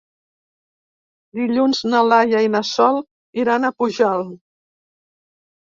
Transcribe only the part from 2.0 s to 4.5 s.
Laia i na Sol iran a Pujalt.